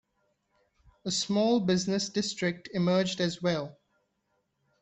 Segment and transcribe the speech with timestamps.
[1.05, 3.77] A small business district emerged as well.